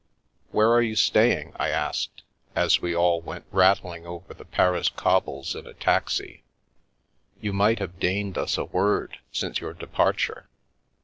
[0.49, 2.23] "Where are you staying?" I asked,
[2.55, 6.41] as we all went rattling over the Paris cobbles in a taxi.
[7.39, 10.49] "You might have deigned us a word since your departure."